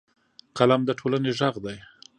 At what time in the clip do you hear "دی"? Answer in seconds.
1.65-1.77